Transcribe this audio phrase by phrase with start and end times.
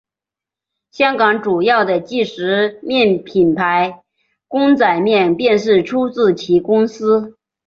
[0.91, 4.01] 香港主要的即食面品牌
[4.47, 7.37] 公仔面便是出自其公司。